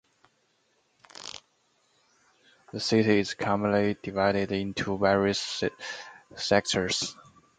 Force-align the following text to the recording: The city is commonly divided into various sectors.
The 2.73 2.79
city 2.79 3.19
is 3.19 3.35
commonly 3.35 3.97
divided 4.01 4.51
into 4.51 4.97
various 4.97 5.69
sectors. 6.35 7.15